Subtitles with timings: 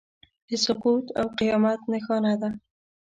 [0.49, 2.49] د سقوط او قیامت نښانه ده.